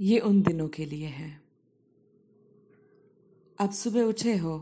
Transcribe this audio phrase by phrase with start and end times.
[0.00, 1.30] ये उन दिनों के लिए है।
[3.58, 4.52] आप सुबह उठे हो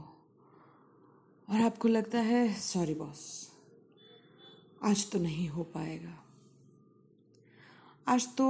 [1.48, 3.50] और आपको लगता है, सॉरी बॉस,
[4.82, 6.14] आज तो नहीं हो पाएगा।
[8.09, 8.46] आज तो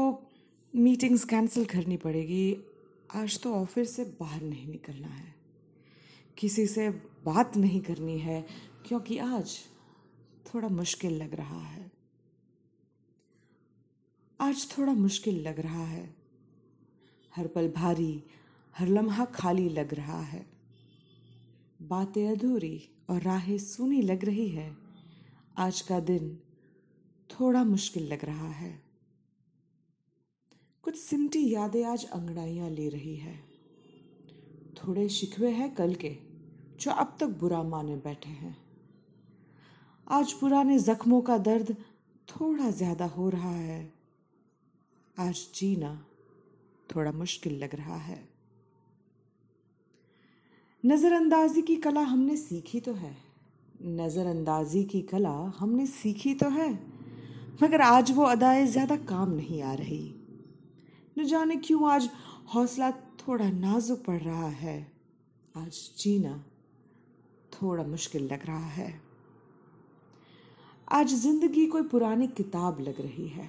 [0.75, 2.57] मीटिंग्स कैंसिल करनी पड़ेगी।
[3.15, 5.35] आज तो ऑफ़िस से बाहर नहीं निकलना है।
[6.39, 6.89] किसी से
[7.25, 8.47] बात नहीं करनी है,
[8.87, 9.59] क्योंकि आज
[10.47, 11.91] थोड़ा मुश्किल लग रहा है।
[14.41, 16.26] आज थोड़ा मुश्किल लग रहा है।
[17.37, 18.23] हर पल भारी,
[18.75, 20.47] हर लम्हा खाली लग रहा है।
[21.81, 24.77] बातें अधूरी और राहें सुनी लग रही है।
[25.59, 26.39] आज का दिन
[27.31, 28.83] थोड़ा मुश्किल लग रहा है।
[30.85, 33.35] कुछ सिमटी यादें आज अंगड़ाइयाँ ले रही है।
[34.77, 36.17] थोड़े शिकवे हैं कल के,
[36.81, 38.57] जो अब तक बुरा माने बैठे हैं।
[40.07, 41.77] आज पुराने जख्मों का दर्द
[42.29, 43.93] थोड़ा ज़्यादा हो रहा है।
[45.19, 46.07] आज जीना
[46.97, 48.19] थोड़ा मुश्किल लग रहा है।
[50.85, 53.17] नज़रअंदाजी की कला हमने सीखी तो है।
[53.83, 56.71] नज़रअंदाजी की कला हमने सीखी तो है,
[57.63, 60.15] मगर आज वो अदाएँ ज़्यादा काम नहीं आ रही।
[61.19, 62.09] न जाने क्यों आज
[62.55, 62.91] हौसला
[63.21, 64.79] थोड़ा नाजुक पड़ रहा है।
[65.55, 66.37] आज जीना
[67.53, 68.89] थोड़ा मुश्किल लग रहा है।
[70.89, 73.49] आज ज़िंदगी कोई पुरानी किताब लग रही है।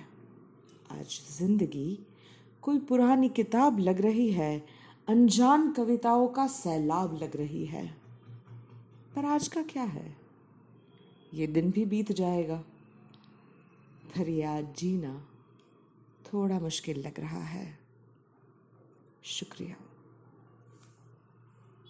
[0.92, 2.00] आज ज़िंदगी
[2.68, 4.66] कोई पुरानी किताब लग रही है,
[5.08, 7.98] अनजान कविताओं का सैलाब लग रही है।
[9.16, 10.18] पर आज का क्या है?
[11.34, 12.58] ये दिन भी बीत जाएगा।
[14.16, 15.28] पर ये आज जीना
[16.26, 17.80] थोड़ा मुश्किल लग रहा है।
[19.24, 19.76] शुक्रिया।